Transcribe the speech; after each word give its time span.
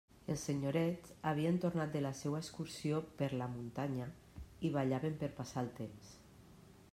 Els 0.33 0.43
senyorets 0.49 1.11
havien 1.31 1.59
tornat 1.65 1.91
de 1.97 2.01
la 2.05 2.11
seua 2.21 2.39
excursió 2.45 3.03
per 3.21 3.29
«la 3.43 3.49
muntanya», 3.57 4.09
i 4.67 4.73
ballaven 4.79 5.21
per 5.21 5.31
passar 5.43 5.65
el 5.67 5.71
temps. 5.83 6.11